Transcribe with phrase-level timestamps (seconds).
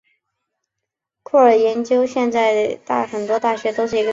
[1.21, 4.09] 酷儿研究现在在很多大学都是一个学科项目。